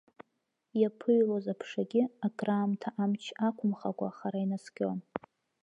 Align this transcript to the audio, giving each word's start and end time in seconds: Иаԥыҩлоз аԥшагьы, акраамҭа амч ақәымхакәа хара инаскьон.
Иаԥыҩлоз 0.81 1.45
аԥшагьы, 1.53 2.03
акраамҭа 2.25 2.89
амч 3.03 3.23
ақәымхакәа 3.47 4.09
хара 4.17 4.39
инаскьон. 4.45 4.99